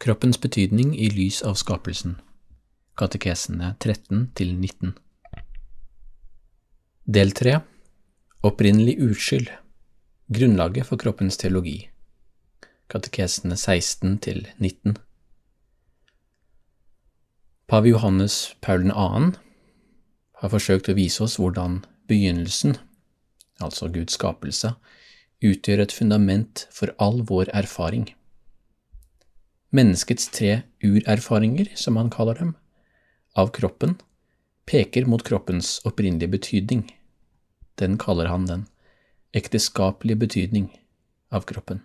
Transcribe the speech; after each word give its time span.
Kroppens 0.00 0.40
betydning 0.40 0.94
i 0.96 1.10
lys 1.12 1.42
av 1.44 1.58
skapelsen 1.60 2.14
Katekesene 2.96 3.74
13–19. 3.84 4.92
Del 7.04 7.32
3 7.36 7.58
Opprinnelig 8.48 8.94
uskyld 9.04 9.50
Grunnlaget 10.32 10.88
for 10.88 10.96
kroppens 11.02 11.36
teologi 11.36 11.74
Katekesene 12.88 13.58
16–19. 13.60 14.94
Pave 17.68 17.92
Johannes 17.92 18.38
Paul 18.64 18.86
2. 18.88 18.94
har 20.40 20.54
forsøkt 20.54 20.88
å 20.88 20.94
vise 20.96 21.26
oss 21.26 21.36
hvordan 21.36 21.82
begynnelsen, 22.08 22.78
altså 23.60 23.90
Guds 23.92 24.16
skapelse, 24.16 24.72
utgjør 25.44 25.84
et 25.84 25.92
fundament 25.92 26.64
for 26.72 26.96
all 26.96 27.20
vår 27.28 27.52
erfaring. 27.52 28.08
Menneskets 29.70 30.28
tre 30.34 30.62
urerfaringer, 30.82 31.68
som 31.78 31.96
han 31.96 32.10
kaller 32.10 32.40
dem, 32.40 32.54
av 33.38 33.52
kroppen, 33.54 33.94
peker 34.66 35.06
mot 35.06 35.22
kroppens 35.22 35.78
opprinnelige 35.86 36.32
betydning. 36.32 36.82
Den 37.78 37.94
kaller 37.98 38.26
han 38.30 38.48
den 38.48 38.66
ekteskapelige 39.36 40.18
betydning 40.24 40.66
av 41.30 41.46
kroppen. 41.46 41.84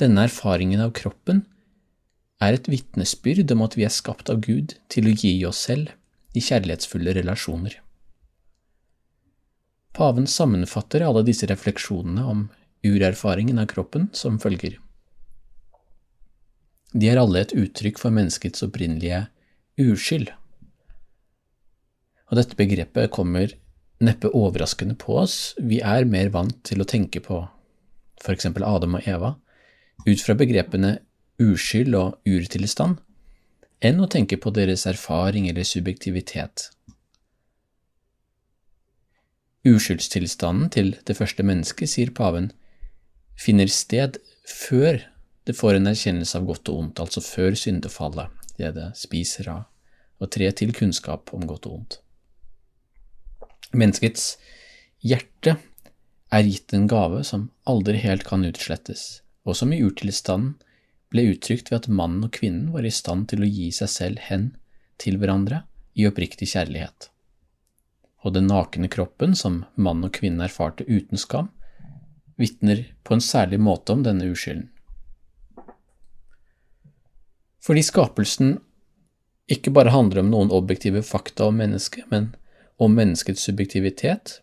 Denne 0.00 0.26
erfaringen 0.28 0.80
av 0.84 0.92
kroppen 0.96 1.46
er 2.40 2.56
et 2.56 2.68
vitnesbyrd 2.72 3.52
om 3.52 3.64
at 3.64 3.76
vi 3.76 3.84
er 3.88 3.92
skapt 3.92 4.32
av 4.32 4.40
Gud 4.44 4.76
til 4.92 5.08
å 5.08 5.16
gi 5.16 5.32
oss 5.48 5.64
selv 5.68 5.92
i 6.36 6.44
kjærlighetsfulle 6.44 7.16
relasjoner. 7.16 7.74
Paven 9.96 10.28
sammenfatter 10.30 11.04
alle 11.04 11.24
disse 11.26 11.48
refleksjonene 11.50 12.24
om 12.24 12.46
urerfaringen 12.86 13.58
av 13.60 13.68
kroppen 13.72 14.08
som 14.16 14.38
følger. 14.40 14.78
De 16.92 17.06
er 17.10 17.20
alle 17.20 17.44
et 17.44 17.54
uttrykk 17.54 18.00
for 18.02 18.14
menneskets 18.14 18.64
opprinnelige 18.66 19.24
uskyld. 19.80 20.30
Og 22.30 22.38
dette 22.38 22.58
begrepet 22.58 23.12
kommer 23.14 23.52
neppe 24.02 24.30
overraskende 24.34 24.96
på 24.98 25.18
oss, 25.22 25.54
vi 25.58 25.80
er 25.84 26.08
mer 26.08 26.30
vant 26.34 26.56
til 26.66 26.82
å 26.82 26.88
tenke 26.88 27.22
på 27.22 27.44
eksempel 28.30 28.64
Adam 28.66 28.98
og 28.98 29.06
Eva 29.08 29.34
ut 30.06 30.20
fra 30.22 30.36
begrepene 30.38 30.98
uskyld 31.40 31.96
og 31.96 32.28
urtilstand, 32.28 32.98
enn 33.80 34.00
å 34.00 34.08
tenke 34.12 34.36
på 34.40 34.52
deres 34.52 34.86
erfaring 34.88 35.48
eller 35.48 35.64
subjektivitet. 35.64 36.68
Uskyldstilstanden 39.68 40.70
til 40.72 40.94
det 41.08 41.16
første 41.16 41.44
mennesket, 41.44 41.92
sier 41.92 42.12
paven, 42.16 42.50
finner 43.40 43.68
sted 43.72 44.20
før 44.48 45.02
det 45.50 45.56
får 45.58 45.76
en 45.76 45.90
erkjennelse 45.90 46.38
av 46.38 46.46
godt 46.48 46.70
og 46.70 46.84
ondt, 46.84 47.02
altså 47.02 47.22
før 47.24 47.58
syndefallet, 47.58 48.30
det 48.60 48.70
det 48.76 48.86
spiser 48.98 49.50
av, 49.50 49.66
og 50.22 50.30
tre 50.30 50.50
til 50.56 50.72
kunnskap 50.76 51.34
om 51.36 51.46
godt 51.50 51.68
og 51.68 51.76
ondt. 51.80 51.98
Menneskets 53.74 54.32
hjerte 55.02 55.56
er 56.30 56.46
gitt 56.46 56.74
en 56.76 56.88
gave 56.90 57.22
som 57.26 57.48
aldri 57.70 57.98
helt 58.02 58.26
kan 58.26 58.46
utslettes, 58.46 59.22
og 59.42 59.58
som 59.58 59.74
i 59.74 59.82
urtilstanden 59.82 60.56
ble 61.10 61.26
uttrykt 61.32 61.72
ved 61.72 61.82
at 61.82 61.92
mannen 62.00 62.26
og 62.28 62.34
kvinnen 62.36 62.70
var 62.74 62.86
i 62.86 62.94
stand 62.94 63.30
til 63.30 63.42
å 63.42 63.50
gi 63.50 63.70
seg 63.74 63.90
selv 63.90 64.26
hen 64.30 64.52
til 65.02 65.18
hverandre 65.18 65.64
i 65.98 66.06
oppriktig 66.06 66.52
kjærlighet 66.52 67.10
og 68.20 68.34
den 68.36 68.48
nakne 68.50 68.88
kroppen 68.92 69.34
som 69.36 69.64
mann 69.80 70.04
og 70.04 70.12
kvinne 70.18 70.44
erfarte 70.46 70.84
uten 70.88 71.20
skam, 71.20 71.48
vitner 72.40 72.84
på 73.04 73.16
en 73.16 73.24
særlig 73.24 73.60
måte 73.60 73.94
om 73.94 74.04
denne 74.04 74.28
uskylden. 74.32 74.68
Fordi 77.60 77.82
skapelsen 77.84 78.58
ikke 79.50 79.72
bare 79.74 79.92
handler 79.92 80.22
om 80.22 80.30
noen 80.32 80.52
objektive 80.54 81.02
fakta 81.04 81.50
om 81.50 81.58
mennesket, 81.60 82.06
men 82.10 82.32
om 82.80 82.94
menneskets 82.96 83.42
subjektivitet, 83.44 84.38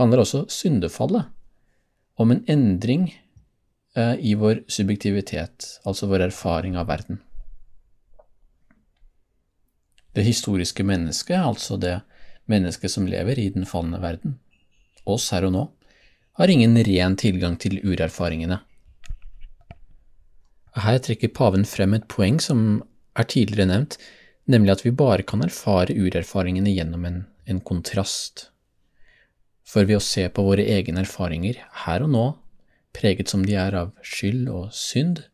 handler 0.00 0.22
også 0.22 0.46
syndefallet 0.50 1.28
om 2.20 2.32
en 2.32 2.44
endring 2.48 3.10
eh, 3.94 4.16
i 4.18 4.34
vår 4.34 4.64
subjektivitet, 4.68 5.66
altså 5.84 6.08
vår 6.10 6.26
erfaring 6.30 6.78
av 6.80 6.88
verden. 6.90 7.20
Det 10.16 10.24
historiske 10.26 10.82
mennesket, 10.82 11.38
altså 11.38 11.78
det 11.78 12.00
mennesket 12.50 12.90
som 12.90 13.06
lever 13.06 13.38
i 13.38 13.50
den 13.54 13.68
falne 13.68 14.00
verden, 14.02 14.40
oss 15.06 15.30
her 15.34 15.46
og 15.46 15.54
nå, 15.54 15.66
har 16.40 16.50
ingen 16.50 16.74
ren 16.86 17.16
tilgang 17.20 17.56
til 17.60 17.78
urerfaringene. 17.84 18.58
Her 20.78 21.00
trekker 21.02 21.32
paven 21.34 21.64
frem 21.66 21.96
et 21.96 22.06
poeng 22.08 22.38
som 22.42 22.82
er 23.18 23.26
tidligere 23.26 23.68
nevnt, 23.72 23.96
nemlig 24.50 24.76
at 24.76 24.84
vi 24.84 24.94
bare 24.94 25.26
kan 25.26 25.42
erfare 25.42 25.96
urerfaringene 25.96 26.70
gjennom 26.70 27.04
en, 27.08 27.18
en 27.46 27.60
kontrast. 27.60 28.48
For 29.66 29.86
ved 29.86 29.98
å 29.98 30.04
se 30.04 30.26
på 30.30 30.44
våre 30.46 30.66
egne 30.66 31.02
erfaringer 31.04 31.58
her 31.84 32.06
og 32.06 32.14
nå, 32.14 32.24
preget 32.96 33.30
som 33.30 33.44
de 33.46 33.54
er 33.58 33.76
av 33.78 33.92
skyld 34.02 34.48
og 34.50 34.70
synd, 34.74 35.24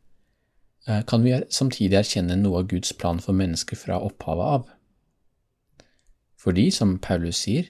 eh, 0.88 1.02
kan 1.08 1.24
vi 1.24 1.36
samtidig 1.48 2.00
erkjenne 2.00 2.36
noe 2.40 2.62
av 2.62 2.72
Guds 2.72 2.92
plan 2.96 3.20
for 3.20 3.36
mennesker 3.36 3.80
fra 3.80 4.00
opphavet 4.04 4.52
av. 4.56 4.66
Fordi, 6.36 6.68
som 6.70 6.98
Paulus 7.02 7.40
sier, 7.44 7.68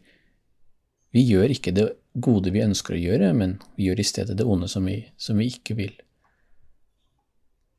vi 1.15 1.22
gjør 1.25 1.55
ikke 1.55 1.75
det 1.75 1.87
gode 2.21 2.50
vi 2.53 2.65
ønsker 2.65 2.97
å 2.97 3.00
gjøre, 3.00 3.31
men 3.34 3.59
vi 3.76 3.88
gjør 3.88 4.03
i 4.03 4.10
stedet 4.10 4.37
det 4.38 4.47
onde 4.47 4.69
som 4.69 4.84
vi, 4.87 4.99
som 5.16 5.38
vi 5.38 5.49
ikke 5.53 5.78
vil. 5.78 5.94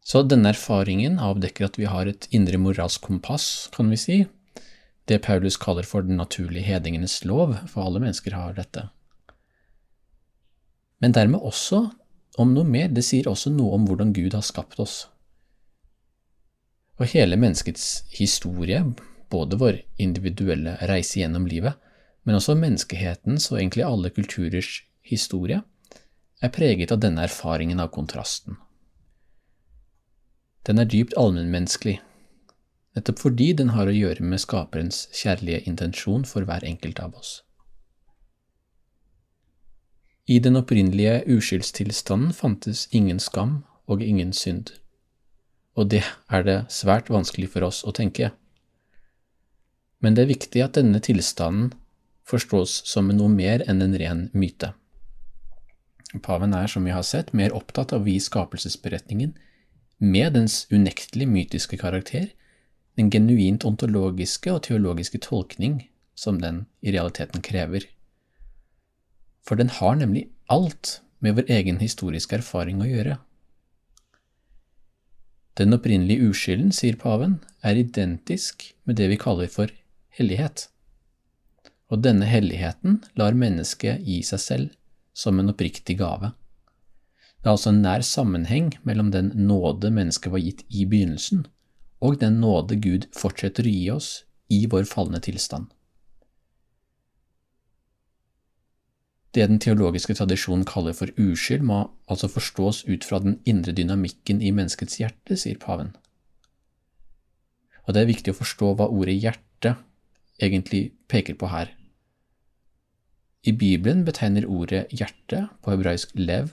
Så 0.07 0.21
denne 0.23 0.53
erfaringen 0.53 1.17
avdekker 1.19 1.67
at 1.67 1.77
vi 1.79 1.87
har 1.91 2.07
et 2.07 2.29
indre 2.31 2.59
moralsk 2.61 3.03
kompass, 3.09 3.67
kan 3.75 3.89
vi 3.91 3.97
si, 3.99 4.17
det 5.07 5.19
Paulus 5.25 5.57
kaller 5.59 5.83
for 5.87 6.03
den 6.03 6.19
naturlige 6.19 6.63
hedingenes 6.63 7.25
lov, 7.27 7.57
for 7.67 7.83
alle 7.83 7.99
mennesker 8.03 8.35
har 8.35 8.55
dette. 8.55 8.85
Men 11.03 11.13
dermed 11.15 11.43
også 11.43 11.89
om 12.39 12.53
noe 12.55 12.67
mer, 12.67 12.87
det 12.87 13.03
sier 13.03 13.27
også 13.27 13.51
noe 13.51 13.75
om 13.75 13.87
hvordan 13.87 14.13
Gud 14.15 14.35
har 14.37 14.45
skapt 14.47 14.79
oss. 14.79 14.95
Og 16.97 17.11
hele 17.11 17.37
menneskets 17.39 18.05
historie, 18.13 18.79
både 19.29 19.59
vår 19.59 19.81
individuelle 20.01 20.77
reise 20.89 21.19
gjennom 21.19 21.49
livet, 21.51 21.75
men 22.23 22.39
også 22.39 22.55
menneskehetens 22.59 23.49
og 23.51 23.59
egentlig 23.59 23.83
alle 23.87 24.11
kulturers 24.15 24.79
historie, 25.03 25.59
er 26.41 26.53
preget 26.53 26.93
av 26.95 27.03
denne 27.03 27.27
erfaringen 27.27 27.83
av 27.83 27.91
kontrasten. 27.91 28.55
Den 30.67 30.81
er 30.81 30.89
dypt 30.91 31.15
allmennmenneskelig, 31.17 31.97
nettopp 32.97 33.21
fordi 33.23 33.51
den 33.55 33.71
har 33.75 33.87
å 33.87 33.95
gjøre 33.95 34.25
med 34.25 34.43
skaperens 34.43 35.05
kjærlige 35.15 35.61
intensjon 35.69 36.25
for 36.27 36.47
hver 36.47 36.65
enkelt 36.67 36.99
av 36.99 37.15
oss. 37.15 37.41
I 40.27 40.41
den 40.43 40.59
opprinnelige 40.59 41.21
uskyldstilstanden 41.37 42.33
fantes 42.35 42.89
ingen 42.91 43.21
skam 43.23 43.61
og 43.87 44.03
ingen 44.03 44.33
synd, 44.35 44.73
og 45.79 45.93
det 45.93 46.03
er 46.27 46.43
det 46.43 46.57
svært 46.73 47.07
vanskelig 47.13 47.53
for 47.53 47.63
oss 47.69 47.85
å 47.87 47.95
tenke 47.95 48.33
men 49.99 50.15
det 50.15 50.25
er 50.25 50.33
viktig 50.33 50.63
at 50.63 50.77
denne 50.77 51.01
tilstanden 51.03 51.71
forstås 52.27 52.81
som 52.89 53.09
noe 53.13 53.31
mer 53.31 53.63
enn 53.69 53.81
en 53.81 53.95
ren 53.97 54.27
myte. 54.33 54.73
Paven 56.23 56.53
er, 56.55 56.67
som 56.71 56.85
vi 56.87 56.93
har 56.93 57.03
sett, 57.03 57.33
mer 57.33 57.55
opptatt 57.55 57.93
av 57.95 58.05
å 58.05 58.11
gi 58.11 58.19
skapelsesberetningen 58.23 59.33
med 59.97 60.33
dens 60.33 60.65
unektelig 60.71 61.27
mytiske 61.27 61.77
karakter, 61.81 62.29
den 62.97 63.09
genuint 63.13 63.65
ontologiske 63.65 64.51
og 64.53 64.63
teologiske 64.67 65.21
tolkning 65.21 65.83
som 66.17 66.41
den 66.41 66.65
i 66.81 66.93
realiteten 66.93 67.43
krever. 67.45 67.85
For 69.45 69.55
den 69.55 69.69
har 69.69 69.95
nemlig 69.95 70.27
alt 70.49 70.99
med 71.19 71.37
vår 71.37 71.49
egen 71.49 71.81
historiske 71.81 72.37
erfaring 72.37 72.81
å 72.81 72.89
gjøre. 72.89 73.17
Den 75.57 75.73
opprinnelige 75.73 76.29
uskylden, 76.29 76.73
sier 76.73 76.97
paven, 77.01 77.39
er 77.65 77.79
identisk 77.81 78.67
med 78.85 78.99
det 78.99 79.07
vi 79.09 79.17
kaller 79.17 79.49
for 79.49 79.71
hellighet. 80.13 80.67
Og 81.89 82.03
denne 82.05 82.27
helligheten 82.29 82.99
lar 83.17 83.37
mennesket 83.37 84.03
gi 84.05 84.19
seg 84.25 84.43
selv 84.43 84.75
som 85.17 85.39
en 85.39 85.49
oppriktig 85.49 85.97
gave. 85.97 86.33
Det 87.41 87.49
er 87.49 87.53
altså 87.53 87.71
en 87.71 87.83
nær 87.85 88.03
sammenheng 88.03 88.73
mellom 88.87 89.11
den 89.13 89.31
nåde 89.47 89.91
mennesket 89.93 90.33
var 90.33 90.43
gitt 90.43 90.65
i 90.69 90.85
begynnelsen, 90.89 91.45
og 92.01 92.19
den 92.21 92.41
nåde 92.41 92.79
Gud 92.81 93.07
fortsetter 93.15 93.67
å 93.67 93.73
gi 93.73 93.89
oss 93.93 94.11
i 94.53 94.65
vår 94.69 94.87
falne 94.89 95.21
tilstand. 95.23 95.69
Det 99.35 99.45
den 99.45 99.59
teologiske 99.61 100.15
tradisjonen 100.17 100.65
kaller 100.65 100.95
for 100.97 101.11
uskyld, 101.21 101.61
må 101.61 101.83
altså 102.09 102.29
forstås 102.31 102.85
ut 102.87 103.05
fra 103.05 103.19
den 103.21 103.37
indre 103.45 103.75
dynamikken 103.75 104.41
i 104.41 104.49
menneskets 104.55 104.97
hjerte, 104.97 105.37
sier 105.37 105.59
paven. 105.61 105.91
Og 107.85 107.93
det 107.93 108.01
er 108.01 108.09
viktig 108.09 108.33
å 108.33 108.39
forstå 108.39 108.71
hva 108.79 108.87
ordet 108.89 109.19
hjerte 109.21 109.75
egentlig 110.41 110.89
peker 111.11 111.37
på 111.37 111.51
her. 111.51 111.69
I 113.45 113.53
Bibelen 113.53 114.01
betegner 114.07 114.47
ordet 114.49 114.87
hjerte, 114.91 115.47
på 115.61 115.71
hebraisk 115.71 116.15
lev, 116.17 116.49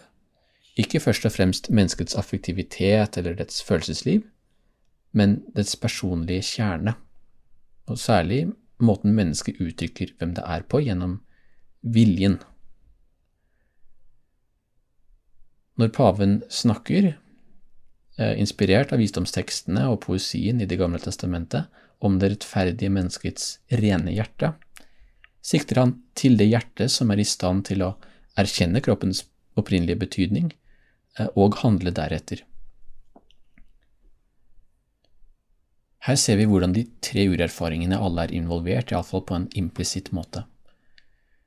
ikke 0.80 1.00
først 1.00 1.26
og 1.28 1.34
fremst 1.36 1.70
menneskets 1.70 2.16
affektivitet 2.18 3.18
eller 3.18 3.36
dets 3.38 3.62
følelsesliv, 3.62 4.24
men 5.14 5.38
dets 5.54 5.76
personlige 5.78 6.42
kjerne, 6.48 6.96
og 7.86 7.98
særlig 8.00 8.48
måten 8.82 9.14
mennesket 9.14 9.60
uttrykker 9.62 10.16
hvem 10.18 10.34
det 10.34 10.42
er 10.46 10.64
på, 10.66 10.80
gjennom 10.82 11.20
viljen. 11.82 12.40
Når 15.78 15.92
paven 15.94 16.42
snakker, 16.50 17.14
eh, 18.18 18.34
inspirert 18.40 18.92
av 18.92 18.98
visdomstekstene 18.98 19.86
og 19.90 20.00
poesien 20.00 20.60
i 20.60 20.66
Det 20.66 20.78
gamle 20.78 20.98
testamentet, 20.98 21.66
om 22.00 22.18
det 22.18 22.30
rettferdige 22.30 22.90
menneskets 22.90 23.58
rene 23.70 24.10
hjerte, 24.10 24.54
sikter 25.42 25.80
han 25.80 26.02
til 26.14 26.36
det 26.36 26.48
hjertet 26.48 26.90
som 26.90 27.10
er 27.10 27.20
i 27.20 27.24
stand 27.24 27.64
til 27.64 27.82
å 27.82 27.96
erkjenne 28.36 28.82
kroppens 28.82 29.24
opprinnelige 29.56 29.98
betydning 29.98 30.52
og 31.34 31.60
handle 31.62 31.92
deretter. 31.94 32.42
Her 36.04 36.18
ser 36.20 36.36
vi 36.36 36.44
hvordan 36.48 36.74
de 36.76 36.84
tre 37.00 37.24
urerfaringene 37.32 37.96
alle 37.96 38.26
er 38.26 38.34
involvert, 38.36 38.92
iallfall 38.92 39.22
på 39.24 39.38
en 39.38 39.46
implisitt 39.56 40.10
måte. 40.12 40.44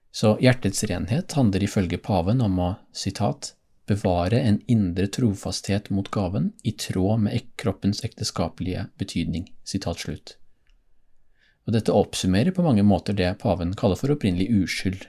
Så 0.10 0.34
hjertets 0.42 0.82
renhet 0.90 1.36
handler 1.38 1.68
ifølge 1.68 2.00
paven 2.02 2.42
om 2.42 2.58
å 2.64 2.72
citat, 2.96 3.52
bevare 3.88 4.40
en 4.42 4.58
indre 4.68 5.06
trofasthet 5.14 5.92
mot 5.94 6.10
gaven 6.12 6.50
i 6.64 6.74
tråd 6.74 7.22
med 7.28 7.46
kroppens 7.62 8.02
ekteskapelige 8.04 8.88
betydning. 8.98 9.46
Og 11.68 11.76
Dette 11.76 11.94
oppsummerer 11.94 12.56
på 12.56 12.66
mange 12.66 12.84
måter 12.84 13.14
det 13.14 13.30
paven 13.44 13.76
kaller 13.78 14.00
for 14.00 14.16
opprinnelig 14.16 14.50
uskyld. 14.64 15.06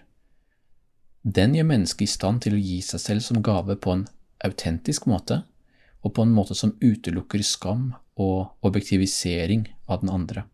Den 1.25 1.57
gjør 1.57 1.73
mennesket 1.73 2.05
i 2.05 2.13
stand 2.13 2.45
til 2.45 2.55
å 2.55 2.63
gi 2.63 2.79
seg 2.85 3.01
selv 3.03 3.25
som 3.25 3.43
gave 3.43 3.79
på 3.81 3.97
en 3.97 4.07
autentisk 4.45 5.09
måte, 5.11 5.43
og 6.03 6.15
på 6.15 6.23
en 6.23 6.35
måte 6.35 6.55
som 6.55 6.77
utelukker 6.83 7.43
skam 7.43 7.91
og 8.19 8.67
objektivisering 8.67 9.67
av 9.89 10.03
den 10.03 10.13
andre. 10.15 10.45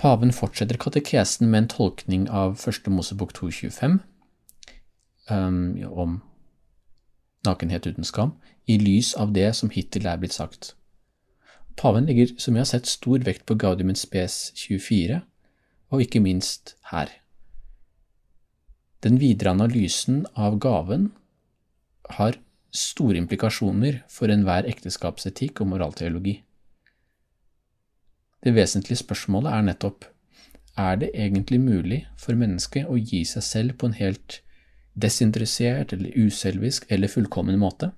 Paven 0.00 0.34
fortsetter 0.36 0.76
katekesen 0.80 1.48
med 1.48 1.62
en 1.62 1.70
tolkning 1.72 2.24
av 2.28 2.58
Første 2.60 2.92
Mosebok 2.92 3.32
2.25 3.36 3.98
um, 5.30 5.60
om 5.88 6.18
nakenhet 7.46 7.86
uten 7.86 8.04
skam, 8.04 8.34
i 8.66 8.78
lys 8.80 9.14
av 9.20 9.32
det 9.36 9.50
som 9.56 9.70
hittil 9.72 10.08
er 10.08 10.20
blitt 10.20 10.36
sagt. 10.36 10.74
Paven 11.76 12.06
legger, 12.08 12.34
som 12.38 12.54
vi 12.54 12.62
har 12.62 12.68
sett, 12.68 12.88
stor 12.88 13.24
vekt 13.26 13.44
på 13.48 13.56
Gaudium 13.60 13.92
Spes 13.98 14.52
24, 14.56 15.20
og 15.92 16.04
ikke 16.04 16.22
minst 16.22 16.76
her. 16.92 17.10
Den 19.04 19.18
videre 19.20 19.52
analysen 19.52 20.24
av 20.34 20.56
gaven 20.58 21.10
har 22.16 22.38
store 22.74 23.20
implikasjoner 23.20 24.00
for 24.10 24.32
enhver 24.32 24.66
ekteskapsetikk 24.70 25.60
og 25.60 25.74
moralteologi. 25.74 26.38
Det 28.44 28.52
vesentlige 28.56 29.00
spørsmålet 29.00 29.52
er 29.52 29.66
nettopp 29.68 30.08
er 30.80 30.96
det 31.00 31.12
egentlig 31.14 31.60
mulig 31.62 32.00
for 32.18 32.36
mennesket 32.36 32.88
å 32.90 32.96
gi 32.98 33.22
seg 33.28 33.44
selv 33.46 33.76
på 33.78 33.88
en 33.88 33.98
helt 33.98 34.40
desinteressert 34.98 35.92
eller 35.94 36.16
uselvisk 36.16 36.88
eller 36.92 37.12
fullkommen 37.12 37.60
måte? 37.60 37.92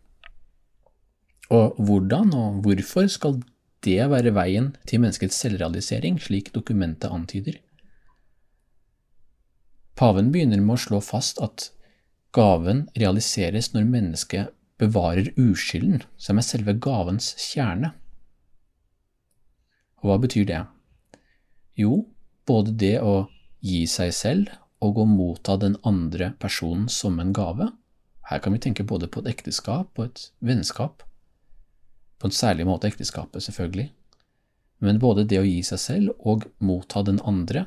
Og 1.55 1.79
hvordan 1.79 2.35
og 2.35 2.61
hvorfor 2.67 3.06
skal 3.12 3.38
det 3.87 4.03
være 4.11 4.35
veien 4.35 4.73
til 4.88 5.00
menneskets 5.05 5.38
selvrealisering, 5.44 6.19
slik 6.20 6.50
dokumentet 6.55 7.12
antyder? 7.12 7.61
Paven 9.96 10.28
begynner 10.32 10.60
med 10.60 10.76
å 10.76 10.82
slå 10.82 11.00
fast 11.00 11.40
at 11.40 11.70
gaven 12.37 12.84
realiseres 13.00 13.70
når 13.72 13.87
mennesket 13.88 14.52
bevarer 14.76 15.31
uskylden, 15.40 16.02
som 16.20 16.37
er 16.37 16.44
selve 16.44 16.75
gavens 16.84 17.31
kjerne. 17.40 17.94
Og 20.02 20.10
hva 20.10 20.19
betyr 20.20 20.44
det? 20.50 20.60
Jo, 21.81 22.04
både 22.48 22.76
det 22.76 22.98
å 23.00 23.26
gi 23.64 23.87
seg 23.88 24.12
selv 24.12 24.52
og 24.84 25.00
å 25.00 25.08
motta 25.08 25.56
den 25.60 25.78
andre 25.88 26.34
personen 26.40 26.90
som 26.93 27.16
en 27.20 27.32
gave. 27.37 27.70
Her 28.28 28.43
kan 28.44 28.52
vi 28.52 28.60
tenke 28.62 28.84
både 28.84 29.08
på 29.08 29.22
et 29.22 29.32
ekteskap 29.32 29.96
og 29.96 30.10
et 30.10 30.26
vennskap. 30.44 31.06
På 32.20 32.28
en 32.28 32.37
særlig 32.37 32.66
måte 32.69 32.88
ekteskapet, 32.90 33.44
selvfølgelig. 33.48 33.88
Men 34.84 35.00
både 35.00 35.25
det 35.25 35.40
å 35.40 35.48
gi 35.48 35.62
seg 35.64 35.81
selv 35.81 36.28
og 36.28 36.44
motta 36.60 37.00
den 37.06 37.22
andre 37.25 37.64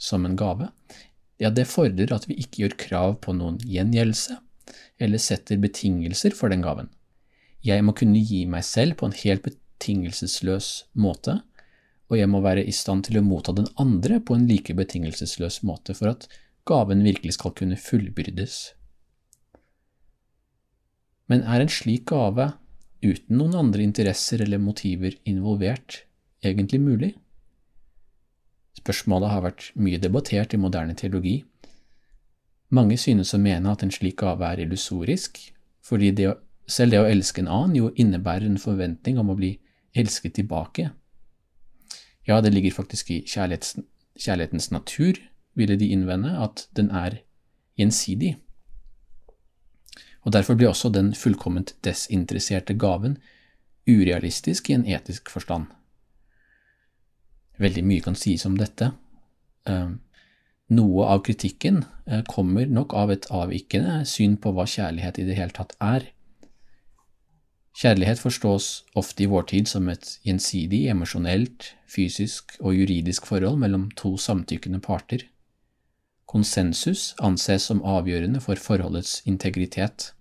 som 0.00 0.24
en 0.24 0.36
gave, 0.36 0.70
ja, 1.40 1.50
det 1.50 1.68
fordrer 1.70 2.12
at 2.14 2.26
vi 2.28 2.36
ikke 2.40 2.64
gjør 2.64 2.74
krav 2.80 3.14
på 3.24 3.34
noen 3.36 3.60
gjengjeldelse, 3.64 4.36
eller 5.02 5.22
setter 5.22 5.60
betingelser 5.62 6.36
for 6.36 6.52
den 6.52 6.64
gaven. 6.64 6.90
Jeg 7.62 7.84
må 7.86 7.94
kunne 7.94 8.20
gi 8.20 8.44
meg 8.50 8.66
selv 8.66 8.98
på 8.98 9.08
en 9.08 9.16
helt 9.16 9.44
betingelsesløs 9.46 10.70
måte, 10.98 11.40
og 12.10 12.18
jeg 12.18 12.28
må 12.28 12.42
være 12.44 12.64
i 12.68 12.74
stand 12.76 13.06
til 13.06 13.18
å 13.18 13.24
motta 13.24 13.54
den 13.56 13.70
andre 13.80 14.18
på 14.20 14.36
en 14.36 14.48
like 14.50 14.74
betingelsesløs 14.76 15.62
måte 15.64 15.94
for 15.96 16.12
at 16.12 16.26
gaven 16.68 17.02
virkelig 17.06 17.38
skal 17.38 17.54
kunne 17.56 17.78
fullbyrdes. 17.80 18.58
Men 21.30 21.46
er 21.48 21.64
en 21.64 21.72
slik 21.72 22.10
gave, 22.10 22.50
uten 23.02 23.38
noen 23.38 23.56
andre 23.56 23.86
interesser 23.86 24.42
eller 24.44 24.60
motiver 24.60 25.16
involvert, 25.24 26.02
egentlig 26.44 26.82
mulig? 26.82 27.12
Spørsmålet 28.82 29.30
har 29.30 29.44
vært 29.46 29.68
mye 29.78 30.00
debattert 30.02 30.54
i 30.54 30.60
moderne 30.60 30.94
teologi. 30.98 31.44
Mange 32.74 32.96
synes 32.98 33.34
å 33.34 33.40
mene 33.40 33.70
at 33.70 33.84
en 33.84 33.92
slik 33.94 34.18
gave 34.22 34.48
er 34.48 34.64
illusorisk, 34.64 35.38
fordi 35.84 36.10
det 36.10 36.32
selv 36.66 36.94
det 36.94 37.02
å 37.02 37.10
elske 37.10 37.42
en 37.42 37.50
annen 37.50 37.76
jo 37.76 37.92
innebærer 37.98 38.46
en 38.48 38.58
forventning 38.58 39.18
om 39.20 39.32
å 39.32 39.38
bli 39.38 39.56
elsket 39.98 40.38
tilbake 40.38 40.90
ja, 42.26 42.40
det 42.40 42.52
ligger 42.52 42.70
faktisk 42.70 43.10
i 43.10 43.22
kjærlighetens, 43.26 43.76
kjærlighetens 44.18 44.70
natur, 44.70 45.18
ville 45.54 45.76
de 45.76 45.90
innvende, 45.92 46.38
at 46.38 46.68
den 46.76 46.90
er 46.90 47.22
gjensidig. 47.78 48.36
Og 50.22 50.32
Derfor 50.32 50.54
blir 50.54 50.68
også 50.68 50.88
den 50.88 51.14
fullkomment 51.14 51.74
desinteresserte 51.84 52.74
gaven 52.74 53.18
urealistisk 53.88 54.70
i 54.70 54.72
en 54.72 54.86
etisk 54.86 55.30
forstand. 55.30 55.66
Veldig 57.62 57.84
mye 57.86 58.04
kan 58.04 58.16
sies 58.18 58.44
om 58.48 58.56
dette. 58.58 58.90
Eh, 59.70 59.92
noe 60.72 61.06
av 61.14 61.22
kritikken 61.26 61.84
eh, 62.06 62.24
kommer 62.28 62.66
nok 62.66 62.94
av 62.98 63.12
et 63.14 63.28
avvikende 63.30 64.02
syn 64.08 64.38
på 64.40 64.54
hva 64.56 64.66
kjærlighet 64.66 65.20
i 65.22 65.28
det 65.28 65.38
hele 65.38 65.54
tatt 65.54 65.76
er. 65.82 66.08
Kjærlighet 67.78 68.20
forstås 68.20 68.66
ofte 69.00 69.24
i 69.24 69.28
vår 69.32 69.46
tid 69.48 69.68
som 69.68 69.88
et 69.88 70.18
gjensidig, 70.26 70.84
emosjonelt, 70.92 71.70
fysisk 71.88 72.56
og 72.60 72.74
juridisk 72.76 73.26
forhold 73.28 73.56
mellom 73.62 73.86
to 73.96 74.16
samtykkende 74.20 74.80
parter. 74.84 75.24
Konsensus 76.28 77.12
anses 77.20 77.64
som 77.68 77.80
avgjørende 77.84 78.42
for 78.44 78.60
forholdets 78.60 79.22
integritet. 79.28 80.12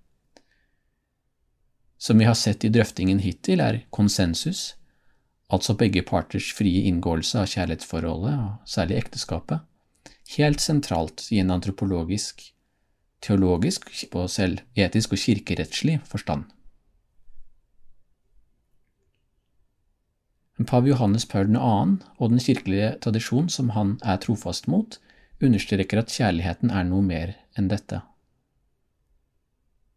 Som 1.99 2.19
vi 2.19 2.25
har 2.25 2.39
sett 2.39 2.63
i 2.65 2.71
drøftingen 2.71 3.19
hittil, 3.19 3.59
er 3.59 3.83
konsensus, 3.91 4.75
altså 5.51 5.75
begge 5.77 6.01
parters 6.07 6.51
frie 6.55 6.85
inngåelse 6.87 7.41
av 7.41 7.49
kjærlighetsforholdet, 7.51 8.37
og 8.39 8.69
særlig 8.69 8.97
ekteskapet, 9.01 9.59
helt 10.37 10.63
sentralt 10.63 11.27
i 11.31 11.41
en 11.43 11.51
antropologisk, 11.51 12.45
teologisk, 13.21 13.91
og 14.13 14.29
selv 14.29 14.63
etisk 14.75 15.13
og 15.13 15.23
kirkerettslig 15.25 15.99
forstand. 16.07 16.47
Pav 20.67 20.85
Johannes 20.85 21.25
Paul 21.25 21.49
2. 21.53 21.59
og 22.17 22.29
den 22.29 22.39
kirkelige 22.39 22.95
tradisjon 23.01 23.49
som 23.49 23.71
han 23.73 23.97
er 24.05 24.19
trofast 24.21 24.67
mot, 24.67 24.99
understreker 25.41 25.99
at 25.99 26.13
kjærligheten 26.13 26.69
er 26.69 26.85
noe 26.85 27.01
mer 27.01 27.33
enn 27.57 27.69
dette. 27.71 28.01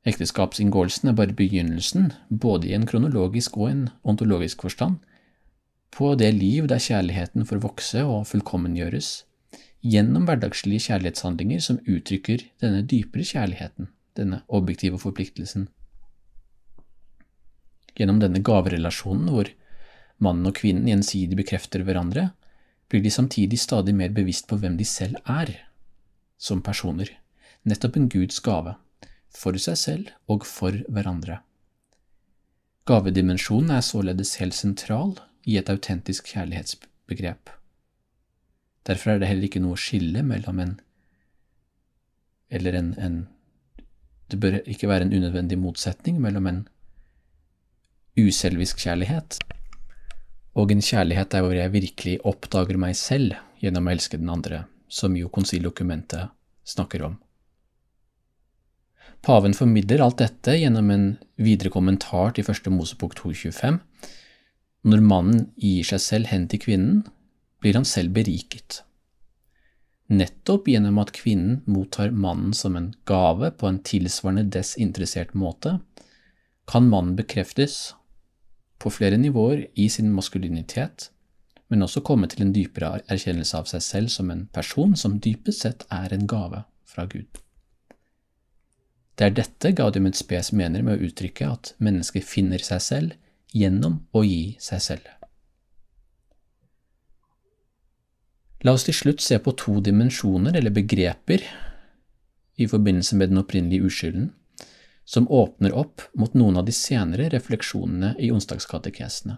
Ekteskapsinngåelsen 0.09 1.09
er 1.09 1.17
bare 1.17 1.37
begynnelsen, 1.37 2.13
både 2.29 2.69
i 2.69 2.75
en 2.77 2.87
kronologisk 2.89 3.57
og 3.57 3.71
en 3.71 3.85
ontologisk 4.05 4.65
forstand, 4.65 4.99
på 5.95 6.15
det 6.19 6.33
liv 6.35 6.67
der 6.71 6.83
kjærligheten 6.83 7.47
får 7.47 7.63
vokse 7.63 8.03
og 8.03 8.27
fullkommengjøres, 8.27 9.11
gjennom 9.85 10.27
hverdagslige 10.27 10.89
kjærlighetshandlinger 10.89 11.63
som 11.63 11.79
uttrykker 11.87 12.43
denne 12.63 12.83
dypere 12.91 13.27
kjærligheten, 13.29 13.91
denne 14.19 14.41
objektive 14.49 14.99
forpliktelsen. 14.99 15.69
Gjennom 17.95 18.19
denne 18.23 18.43
gaverelasjonen 18.43 19.29
hvor 19.31 19.51
mannen 20.25 20.51
og 20.51 20.57
kvinnen 20.59 20.89
gjensidig 20.91 21.39
bekrefter 21.39 21.85
hverandre, 21.87 22.33
blir 22.91 23.05
de 23.05 23.13
samtidig 23.13 23.61
stadig 23.63 23.95
mer 23.95 24.11
bevisst 24.15 24.49
på 24.51 24.59
hvem 24.59 24.79
de 24.79 24.87
selv 24.89 25.21
er 25.31 25.53
som 26.39 26.63
personer, 26.63 27.09
nettopp 27.63 27.97
en 27.97 28.09
Guds 28.11 28.41
gave, 28.45 28.75
for 29.31 29.57
seg 29.59 29.79
selv 29.79 30.11
og 30.31 30.47
for 30.49 30.83
hverandre. 30.91 31.39
Gavedimensjonen 32.85 33.73
er 33.79 33.87
således 33.87 34.35
helt 34.43 34.57
sentral 34.59 35.15
i 35.45 35.59
et 35.61 35.71
autentisk 35.71 36.31
kjærlighetsbegrep. 36.33 37.51
Derfor 38.87 39.15
er 39.15 39.21
det 39.21 39.29
heller 39.29 39.49
ikke 39.49 39.63
noe 39.65 39.81
skille 39.81 40.23
mellom 40.27 40.61
en 40.61 40.75
eller 42.55 42.77
en, 42.79 42.93
en 43.01 43.17
Det 44.31 44.39
bør 44.41 44.61
ikke 44.65 44.89
være 44.89 45.05
en 45.05 45.13
unødvendig 45.13 45.59
motsetning 45.59 46.21
mellom 46.21 46.47
en 46.47 46.61
uselvisk 48.19 48.79
kjærlighet 48.81 49.39
og 50.55 50.71
en 50.71 50.81
kjærlighet 50.83 51.33
der 51.35 51.43
hvor 51.43 51.53
jeg 51.57 51.73
virkelig 51.73 52.21
oppdager 52.25 52.79
meg 52.79 52.97
selv 52.97 53.35
gjennom 53.61 53.89
å 53.89 53.93
elske 53.95 54.21
den 54.21 54.31
andre, 54.31 54.65
som 54.89 55.17
jo 55.19 55.29
konsildokumentet 55.29 56.31
snakker 56.65 57.03
om. 57.09 57.17
Paven 59.25 59.57
formidler 59.57 60.03
alt 60.05 60.21
dette 60.21 60.55
gjennom 60.61 60.91
en 60.93 61.07
videre 61.41 61.73
kommentar 61.73 62.35
til 62.37 62.47
første 62.47 62.71
Mosebok 62.71 63.17
225. 63.17 63.81
Når 64.85 65.01
mannen 65.01 65.47
gir 65.57 65.87
seg 65.89 66.03
selv 66.05 66.29
hen 66.29 66.45
til 66.53 66.61
kvinnen, 66.61 67.05
blir 67.65 67.79
han 67.79 67.87
selv 67.89 68.13
beriket. 68.17 68.83
Nettopp 70.13 70.69
gjennom 70.69 70.99
at 71.01 71.15
kvinnen 71.17 71.63
mottar 71.65 72.13
mannen 72.13 72.53
som 72.53 72.77
en 72.77 72.91
gave 73.09 73.49
på 73.57 73.71
en 73.71 73.81
tilsvarende 73.81 74.45
desinteressert 74.53 75.33
måte, 75.33 75.79
kan 76.69 76.91
mannen 76.93 77.17
bekreftes 77.17 77.95
på 78.81 78.93
flere 78.93 79.17
nivåer 79.17 79.65
i 79.81 79.89
sin 79.89 80.13
maskulinitet, 80.13 81.09
men 81.73 81.83
også 81.83 82.05
komme 82.05 82.29
til 82.29 82.45
en 82.45 82.53
dypere 82.53 83.01
erkjennelse 83.09 83.57
av 83.57 83.71
seg 83.71 83.83
selv 83.87 84.13
som 84.13 84.29
en 84.31 84.45
person 84.53 84.93
som 85.01 85.17
dypest 85.17 85.65
sett 85.65 85.89
er 85.89 86.13
en 86.13 86.29
gave 86.29 86.67
fra 86.85 87.09
Gud. 87.09 87.41
Det 89.17 89.31
er 89.31 89.37
dette 89.39 89.73
Gaudium 89.73 90.11
et 90.11 90.19
Spes 90.19 90.53
mener 90.53 90.85
med 90.85 90.99
å 90.99 91.09
uttrykke 91.09 91.49
at 91.49 91.73
mennesket 91.79 92.27
finner 92.29 92.61
seg 92.61 92.85
selv 92.85 93.24
gjennom 93.55 94.01
å 94.13 94.25
gi 94.27 94.57
seg 94.61 94.83
selv. 94.83 95.11
La 98.65 98.73
oss 98.73 98.87
til 98.89 98.97
slutt 98.97 99.21
se 99.21 99.39
på 99.39 99.53
to 99.61 99.77
dimensjoner 99.85 100.57
eller 100.57 100.73
begreper 100.73 101.45
i 102.57 102.69
forbindelse 102.71 103.17
med 103.21 103.31
den 103.31 103.43
opprinnelige 103.43 103.91
uskylden, 103.91 104.31
som 105.05 105.29
åpner 105.29 105.75
opp 105.77 106.01
mot 106.17 106.33
noen 106.35 106.57
av 106.57 106.65
de 106.65 106.73
senere 106.73 107.29
refleksjonene 107.35 108.15
i 108.19 108.31
onsdagskatekesene. 108.33 109.37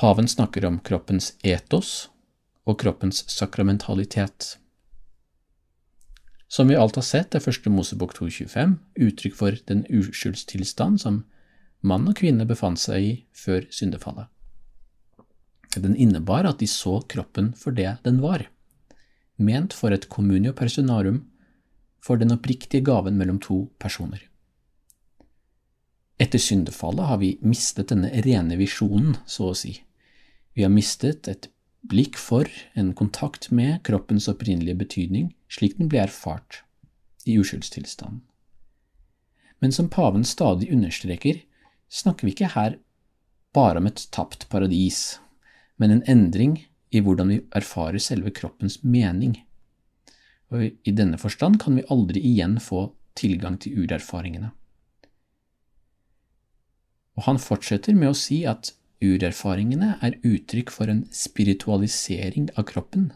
Paven 0.00 0.28
snakker 0.28 0.64
om 0.68 0.78
kroppens 0.84 1.32
etos 1.44 2.10
og 2.68 2.78
kroppens 2.80 3.22
sakramentalitet. 3.32 4.56
Som 6.48 6.68
vi 6.68 6.76
alt 6.76 6.96
har 6.96 7.06
sett, 7.06 7.34
er 7.34 7.44
første 7.44 7.72
Mosebok 7.72 8.14
2.25 8.16 8.76
uttrykk 9.06 9.36
for 9.38 9.58
den 9.70 9.84
uskyldstilstand 9.88 11.00
som 11.00 11.22
mann 11.80 12.08
og 12.08 12.18
kvinne 12.20 12.46
befant 12.48 12.80
seg 12.80 13.02
i 13.04 13.12
før 13.32 13.66
syndefallet. 13.72 14.28
Den 15.76 15.94
innebar 15.94 16.48
at 16.48 16.58
de 16.58 16.66
så 16.66 16.98
kroppen 17.08 17.52
for 17.56 17.74
det 17.76 17.98
den 18.04 18.18
var, 18.22 18.48
ment 19.38 19.72
for 19.76 19.94
et 19.94 20.08
communio 20.10 20.52
personarum 20.52 21.22
for 22.02 22.18
den 22.20 22.32
oppriktige 22.34 22.84
gaven 22.84 23.16
mellom 23.16 23.38
to 23.40 23.68
personer. 23.78 24.20
Etter 26.20 26.42
syndefallet 26.42 27.06
har 27.08 27.20
vi 27.22 27.36
mistet 27.40 27.88
denne 27.92 28.10
rene 28.26 28.58
visjonen, 28.60 29.16
så 29.24 29.52
å 29.52 29.56
si. 29.56 29.78
Vi 30.52 30.66
har 30.66 30.72
mistet 30.72 31.28
et 31.32 31.48
blikk 31.88 32.18
for, 32.20 32.48
en 32.76 32.92
kontakt 32.92 33.48
med, 33.50 33.78
kroppens 33.86 34.28
opprinnelige 34.28 34.76
betydning, 34.82 35.30
slik 35.48 35.78
den 35.78 35.88
ble 35.88 36.02
erfart 36.04 36.60
i 37.24 37.38
uskyldstilstanden. 37.40 38.20
Men 39.60 39.72
som 39.72 39.88
paven 39.92 40.24
stadig 40.24 40.70
understreker, 40.72 41.40
snakker 41.90 42.26
vi 42.26 42.34
ikke 42.34 42.54
her 42.54 42.78
bare 43.54 43.82
om 43.82 43.88
et 43.90 44.06
tapt 44.14 44.48
paradis, 44.52 45.18
men 45.76 45.90
en 45.90 46.04
endring 46.08 46.58
i 46.90 47.02
hvordan 47.02 47.32
vi 47.34 47.40
erfarer 47.56 48.02
selve 48.02 48.32
kroppens 48.34 48.80
mening 48.86 49.38
og 50.50 50.66
i 50.66 50.94
denne 50.94 51.18
forstand 51.20 51.60
kan 51.62 51.78
vi 51.78 51.86
aldri 51.94 52.22
igjen 52.26 52.58
få 52.62 52.88
tilgang 53.18 53.58
til 53.62 53.84
urerfaringene. 53.84 54.50
Og 57.18 57.26
han 57.26 57.40
fortsetter 57.42 57.94
med 57.94 58.10
å 58.10 58.18
si 58.18 58.42
at 58.48 58.72
urerfaringene 59.04 59.94
er 60.04 60.18
uttrykk 60.26 60.72
for 60.74 60.90
en 60.92 61.04
spiritualisering 61.14 62.50
av 62.56 62.66
kroppen, 62.70 63.10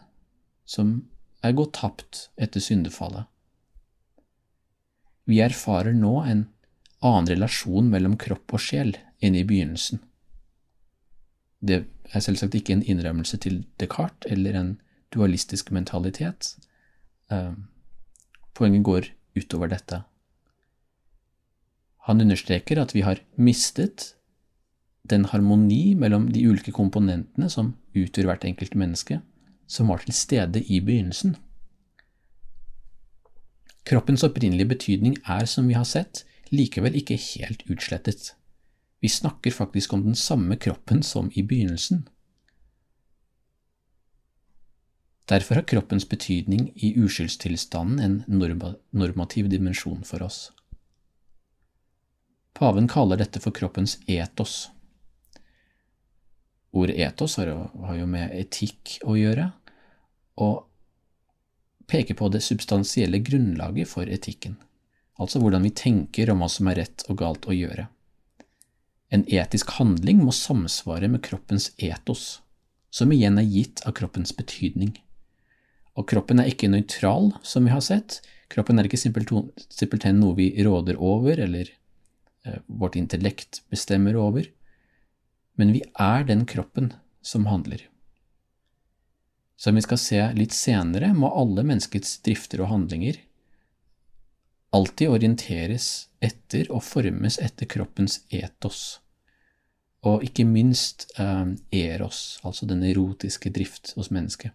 som 0.65 0.97
er 1.45 1.55
gått 1.57 1.75
tapt 1.77 2.27
etter 2.41 2.63
syndefallet. 2.63 3.27
Vi 5.25 5.41
erfarer 5.41 5.95
nå 5.97 6.19
en 6.23 6.45
annen 7.05 7.29
relasjon 7.29 7.89
mellom 7.91 8.17
kropp 8.21 8.57
og 8.57 8.63
sjel 8.63 8.95
enn 9.23 9.37
i 9.37 9.45
begynnelsen. 9.47 10.01
Det 11.65 11.83
er 12.11 12.23
selvsagt 12.23 12.57
ikke 12.57 12.75
en 12.75 12.85
innrømmelse 12.85 13.37
til 13.41 13.63
Descartes 13.81 14.31
eller 14.31 14.57
en 14.59 14.71
dualistisk 15.13 15.71
mentalitet, 15.73 16.55
Eh, 17.31 17.53
poenget 18.53 18.83
går 18.83 19.07
utover 19.35 19.71
dette. 19.71 20.03
Han 22.05 22.21
understreker 22.21 22.79
at 22.81 22.93
vi 22.93 23.01
har 23.01 23.21
mistet 23.35 24.13
den 25.09 25.25
harmoni 25.25 25.95
mellom 25.97 26.29
de 26.33 26.43
ulike 26.45 26.73
komponentene 26.73 27.49
som 27.49 27.73
utgjør 27.97 28.29
hvert 28.29 28.45
enkelt 28.45 28.77
menneske, 28.77 29.19
som 29.67 29.89
var 29.89 30.05
til 30.05 30.13
stede 30.13 30.61
i 30.61 30.79
begynnelsen. 30.81 31.35
Kroppens 33.85 34.23
opprinnelige 34.25 34.69
betydning 34.69 35.17
er, 35.25 35.45
som 35.45 35.67
vi 35.67 35.77
har 35.77 35.85
sett, 35.85 36.23
likevel 36.55 36.97
ikke 36.97 37.17
helt 37.19 37.63
utslettet. 37.71 38.33
Vi 39.03 39.09
snakker 39.11 39.51
faktisk 39.51 39.93
om 39.93 40.03
den 40.03 40.15
samme 40.15 40.57
kroppen 40.57 41.03
som 41.03 41.31
i 41.33 41.43
begynnelsen. 41.43 42.07
Derfor 45.25 45.55
har 45.55 45.65
kroppens 45.65 46.09
betydning 46.09 46.71
i 46.75 46.93
uskyldstilstanden 47.01 47.99
en 47.99 48.23
normativ 48.91 49.49
dimensjon 49.49 50.03
for 50.05 50.23
oss. 50.23 50.51
Paven 52.53 52.87
kaller 52.87 53.17
dette 53.19 53.41
for 53.43 53.51
kroppens 53.51 53.97
etos. 54.07 54.69
Ordet 56.71 56.95
etos 57.01 57.37
har 57.39 57.97
jo 57.97 58.05
med 58.07 58.35
etikk 58.37 58.99
å 59.03 59.15
gjøre, 59.17 59.49
og 60.37 60.65
peker 61.87 62.17
på 62.19 62.29
det 62.29 62.43
substansielle 62.43 63.19
grunnlaget 63.23 63.89
for 63.89 64.09
etikken, 64.11 64.57
altså 65.21 65.39
hvordan 65.41 65.65
vi 65.65 65.73
tenker 65.75 66.31
om 66.31 66.43
hva 66.43 66.49
som 66.51 66.69
er 66.69 66.81
rett 66.81 67.05
og 67.09 67.19
galt 67.21 67.47
å 67.47 67.55
gjøre. 67.55 67.87
En 69.13 69.23
etisk 69.31 69.75
handling 69.77 70.23
må 70.25 70.33
samsvare 70.35 71.07
med 71.11 71.23
kroppens 71.23 71.69
etos, 71.77 72.41
som 72.89 73.11
igjen 73.13 73.39
er 73.39 73.47
gitt 73.47 73.83
av 73.85 73.95
kroppens 73.97 74.33
betydning. 74.35 74.95
Og 75.95 76.07
kroppen 76.11 76.41
er 76.41 76.49
ikke 76.51 76.71
nøytral, 76.71 77.31
som 77.43 77.67
vi 77.67 77.71
har 77.71 77.83
sett. 77.85 78.19
Kroppen 78.51 78.79
er 78.79 78.89
ikke 78.89 78.99
simpelthen 78.99 80.19
noe 80.19 80.35
vi 80.37 80.49
råder 80.65 80.99
over, 80.99 81.39
eller 81.47 81.71
eh, 81.71 82.59
vårt 82.67 82.97
intellekt 82.99 83.61
bestemmer 83.71 84.17
over, 84.19 84.49
men 85.55 85.71
vi 85.71 85.85
er 86.01 86.25
den 86.27 86.43
kroppen 86.49 86.91
som 87.23 87.47
handler. 87.47 87.85
Som 89.55 89.79
vi 89.79 89.85
skal 89.85 90.01
se 90.01 90.19
litt 90.35 90.51
senere, 90.51 91.13
må 91.15 91.31
alle 91.31 91.63
menneskets 91.63 92.17
drifter 92.25 92.65
og 92.65 92.73
handlinger 92.73 93.21
alltid 94.75 95.09
orienteres 95.09 96.09
etter 96.23 96.69
og 96.73 96.83
formes 96.83 97.39
etter 97.43 97.69
kroppens 97.71 98.19
etos, 98.33 98.99
og 100.05 100.25
ikke 100.25 100.45
minst 100.47 101.07
eh, 101.21 101.55
eros, 101.79 102.41
altså 102.43 102.67
den 102.69 102.83
erotiske 102.85 103.51
drift 103.55 103.93
hos 103.95 104.11
mennesket. 104.13 104.51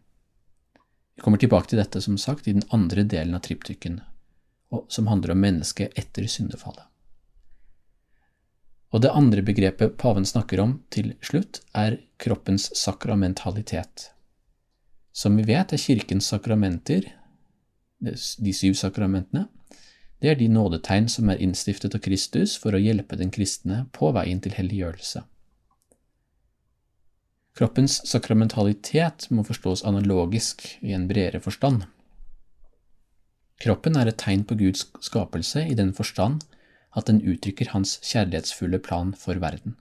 Vi 1.17 1.25
kommer 1.25 1.41
tilbake 1.41 1.73
til 1.73 1.81
dette, 1.81 2.01
som 2.01 2.17
sagt, 2.21 2.49
i 2.49 2.55
den 2.57 2.65
andre 2.73 3.05
delen 3.05 3.37
av 3.37 3.43
triptyken, 3.45 4.01
som 4.89 5.11
handler 5.11 5.35
om 5.35 5.43
mennesket 5.43 5.99
etter 5.99 6.29
syndefallet. 6.31 6.87
Og 8.91 9.03
det 9.05 9.13
andre 9.15 9.43
begrepet 9.47 9.99
paven 10.01 10.27
snakker 10.27 10.63
om 10.63 10.79
til 10.91 11.13
slutt, 11.23 11.61
er 11.77 12.01
kroppens 12.19 12.71
sakramentalitet. 12.79 14.09
Som 15.13 15.37
vi 15.39 15.45
vet, 15.47 15.75
er 15.75 15.83
kirkens 15.83 16.31
sakramenter, 16.33 17.07
de 18.01 18.55
syv 18.57 18.75
sakramentene, 18.81 19.47
det 20.21 20.31
er 20.31 20.37
de 20.37 20.49
nådetegn 20.53 21.09
som 21.09 21.31
er 21.33 21.41
innstiftet 21.41 21.95
av 21.97 22.03
Kristus 22.05 22.57
for 22.61 22.77
å 22.77 22.81
hjelpe 22.81 23.17
den 23.17 23.33
kristne 23.33 23.87
på 23.97 24.13
veien 24.13 24.41
til 24.45 24.53
helliggjørelse. 24.57 25.23
Kroppens 27.57 27.99
sakramentalitet 28.09 29.27
må 29.35 29.45
forstås 29.45 29.83
analogisk 29.89 30.67
i 30.81 30.93
en 30.97 31.09
bredere 31.09 31.41
forstand. 31.45 31.85
Kroppen 33.61 33.97
er 34.01 34.09
et 34.09 34.21
tegn 34.21 34.47
på 34.49 34.57
Guds 34.61 34.87
skapelse 35.05 35.67
i 35.69 35.77
den 35.77 35.93
forstand 35.97 36.45
at 36.97 37.09
den 37.09 37.21
uttrykker 37.21 37.73
hans 37.75 37.99
kjærlighetsfulle 38.05 38.81
plan 38.83 39.13
for 39.17 39.41
verden. 39.43 39.77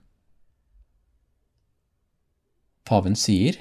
Paven 2.84 3.16
sier 3.16 3.60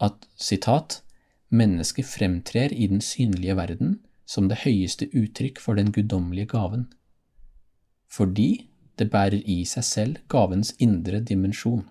at 0.00 0.26
sitat, 0.36 1.00
mennesket 1.48 2.06
fremtrer 2.08 2.72
i 2.72 2.88
den 2.90 3.00
synlige 3.00 3.56
verden 3.56 3.95
som 4.26 4.48
det 4.50 4.62
høyeste 4.64 5.08
uttrykk 5.14 5.60
for 5.62 5.78
den 5.78 5.92
guddommelige 5.94 6.50
gaven, 6.50 6.88
fordi 8.10 8.68
det 8.98 9.10
bærer 9.12 9.42
i 9.44 9.60
seg 9.68 9.84
selv 9.84 10.22
gavens 10.32 10.72
indre 10.82 11.20
dimensjon. 11.20 11.84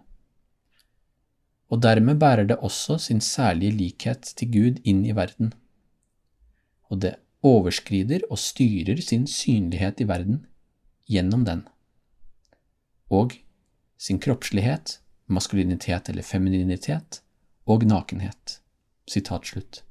Og 1.71 1.81
dermed 1.81 2.19
bærer 2.21 2.47
det 2.49 2.57
også 2.57 2.97
sin 3.01 3.21
særlige 3.21 3.75
likhet 3.77 4.33
til 4.37 4.51
Gud 4.51 4.81
inn 4.83 5.05
i 5.05 5.15
verden, 5.15 5.53
og 6.89 7.01
det 7.01 7.15
overskrider 7.45 8.25
og 8.29 8.39
styrer 8.41 9.01
sin 9.01 9.25
synlighet 9.29 10.01
i 10.01 10.07
verden 10.09 10.43
gjennom 11.09 11.45
den, 11.45 11.65
og 13.09 13.37
sin 13.97 14.19
kroppslighet, 14.19 14.99
maskulinitet 15.27 16.09
eller 16.09 16.25
femininitet, 16.25 17.21
og 17.65 17.85
nakenhet. 17.87 18.59
Sitat 19.07 19.45
slutt. 19.45 19.84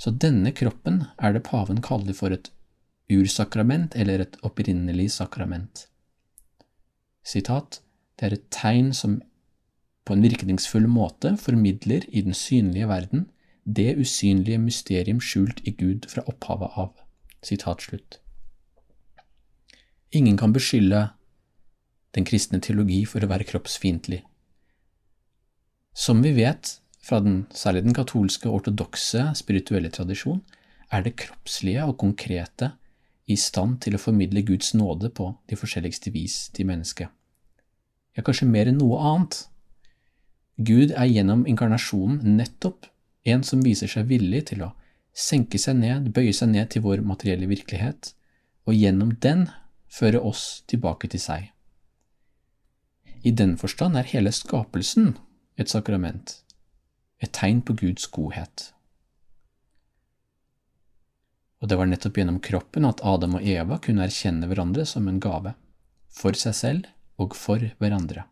Så 0.00 0.12
denne 0.16 0.52
kroppen 0.56 1.02
er 1.20 1.34
det 1.36 1.44
paven 1.44 1.82
kaller 1.84 2.16
for 2.16 2.32
et 2.32 2.48
ursakrament 3.12 3.96
eller 3.98 4.22
et 4.24 4.38
opprinnelig 4.46 5.10
sakrament. 5.18 5.84
Sitat, 7.26 7.82
det 8.16 8.28
er 8.28 8.36
et 8.38 8.46
tegn 8.54 8.94
som 8.96 9.18
på 10.08 10.16
en 10.16 10.24
virkningsfull 10.24 10.88
måte 10.88 11.34
formidler 11.36 12.06
i 12.08 12.24
den 12.24 12.34
synlige 12.34 12.88
verden 12.88 13.28
det 13.68 13.92
usynlige 14.00 14.58
mysterium 14.58 15.20
skjult 15.20 15.60
i 15.68 15.74
Gud 15.76 16.08
fra 16.08 16.24
opphavet 16.26 16.72
av. 16.80 16.94
Sitat 17.44 17.84
slutt. 17.84 18.18
Ingen 20.16 20.38
kan 20.40 20.52
beskylde 20.52 21.10
den 22.16 22.26
kristne 22.26 22.58
teologi 22.64 23.04
for 23.06 23.22
å 23.22 23.28
være 23.30 23.46
kroppsfiendtlig. 23.46 24.24
Som 25.94 26.24
vi 26.24 26.32
vet, 26.34 26.80
fra 27.10 27.20
den, 27.24 27.44
særlig 27.50 27.84
den 27.88 27.96
katolske 27.96 28.48
ortodokse 28.48 29.32
spirituelle 29.38 29.90
tradisjon, 29.90 30.40
er 30.90 31.02
det 31.02 31.16
kroppslige 31.18 31.84
og 31.86 31.98
konkrete 31.98 32.72
i 33.30 33.36
stand 33.38 33.80
til 33.84 33.96
å 33.96 34.02
formidle 34.02 34.42
Guds 34.46 34.72
nåde 34.78 35.10
på 35.14 35.32
de 35.50 35.58
forskjelligste 35.58 36.12
vis 36.14 36.48
til 36.54 36.68
mennesket. 36.70 37.10
Ja, 38.16 38.24
kanskje 38.26 38.48
mer 38.50 38.70
enn 38.70 38.80
noe 38.80 38.98
annet. 39.06 39.44
Gud 40.58 40.90
er 40.92 41.08
gjennom 41.08 41.46
inkarnasjonen 41.48 42.36
nettopp 42.38 42.88
en 43.30 43.44
som 43.46 43.62
viser 43.64 43.90
seg 43.90 44.08
villig 44.10 44.46
til 44.50 44.64
å 44.66 44.72
senke 45.14 45.58
seg 45.58 45.78
ned, 45.78 46.10
bøye 46.14 46.34
seg 46.36 46.50
ned 46.52 46.72
til 46.72 46.84
vår 46.84 47.04
materielle 47.06 47.48
virkelighet, 47.50 48.12
og 48.66 48.76
gjennom 48.76 49.14
den 49.22 49.48
føre 49.90 50.20
oss 50.22 50.62
tilbake 50.70 51.10
til 51.10 51.22
seg. 51.22 51.48
I 53.22 53.32
den 53.36 53.56
forstand 53.60 53.98
er 53.98 54.08
hele 54.08 54.32
skapelsen 54.32 55.14
et 55.60 55.70
sakrament, 55.72 56.38
et 57.20 57.32
tegn 57.36 57.60
på 57.62 57.76
Guds 57.80 58.06
godhet. 58.12 58.70
Og 61.60 61.68
det 61.68 61.76
var 61.76 61.90
nettopp 61.90 62.16
gjennom 62.16 62.40
kroppen 62.40 62.88
at 62.88 63.02
Adam 63.04 63.36
og 63.36 63.44
Eva 63.44 63.76
kunne 63.84 64.06
erkjenne 64.06 64.48
hverandre 64.48 64.86
som 64.88 65.08
en 65.10 65.20
gave, 65.20 65.52
for 66.08 66.36
seg 66.36 66.56
selv 66.56 66.88
og 67.20 67.36
for 67.36 67.62
hverandre. 67.82 68.24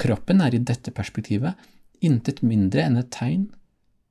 Kroppen 0.00 0.44
er 0.44 0.54
i 0.56 0.60
dette 0.64 0.92
perspektivet 0.96 1.56
intet 2.04 2.44
mindre 2.44 2.84
enn 2.84 3.00
et 3.00 3.10
tegn 3.12 3.48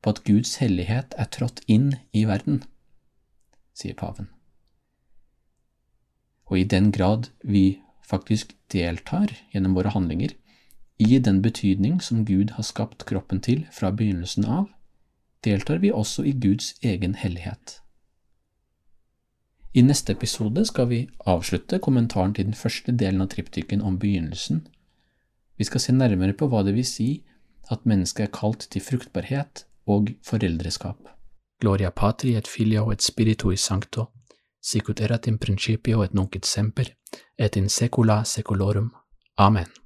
på 0.02 0.14
at 0.14 0.24
Guds 0.26 0.58
hellighet 0.62 1.16
er 1.20 1.30
trådt 1.34 1.62
inn 1.68 1.94
i 2.16 2.26
verden, 2.30 2.64
sier 3.78 3.98
paven. 3.98 4.30
Og 6.50 6.62
i 6.62 6.68
den 6.70 6.90
grad 6.94 7.30
vi 7.46 7.82
faktisk 8.06 8.56
deltar 8.74 9.36
gjennom 9.54 9.76
våre 9.78 9.94
handlinger 9.94 10.34
i 11.00 11.20
den 11.20 11.42
betydning 11.42 12.02
som 12.02 12.26
Gud 12.26 12.52
har 12.58 12.64
skapt 12.64 13.06
kroppen 13.06 13.40
til 13.40 13.64
fra 13.72 13.92
begynnelsen 13.92 14.46
av, 14.46 14.66
deltar 15.46 15.80
vi 15.80 15.92
også 15.92 16.26
i 16.28 16.34
Guds 16.36 16.74
egen 16.84 17.16
hellighet. 17.16 17.80
I 19.74 19.82
neste 19.86 20.12
episode 20.18 20.66
skal 20.66 20.90
vi 20.90 21.00
avslutte 21.30 21.80
kommentaren 21.80 22.34
til 22.34 22.50
den 22.50 22.58
første 22.58 22.92
delen 22.92 23.22
av 23.22 23.30
triptyken 23.32 23.82
om 23.82 24.00
begynnelsen. 24.02 24.66
Vi 25.58 25.64
skal 25.64 25.84
se 25.84 25.96
nærmere 25.96 26.34
på 26.34 26.50
hva 26.50 26.66
det 26.68 26.76
vil 26.76 26.88
si 26.88 27.10
at 27.72 27.86
mennesket 27.86 28.28
er 28.28 28.34
kalt 28.34 28.68
til 28.72 28.84
fruktbarhet 28.84 29.66
og 29.88 30.12
foreldreskap. 30.26 31.00
Gloria 31.62 31.92
patri 31.96 32.36
et 32.36 32.48
filio 32.48 32.90
et 32.92 33.04
spiritu 33.04 33.52
i 33.52 33.60
sancto, 33.60 34.10
sicut 34.64 35.00
erat 35.00 35.28
in 35.28 35.38
principio 35.38 36.02
et 36.04 36.14
nunc 36.14 36.36
et 36.36 36.46
semper, 36.46 36.96
et 37.38 37.56
in 37.56 37.70
secula 37.70 38.24
seculorum. 38.24 38.92
Amen. 39.38 39.79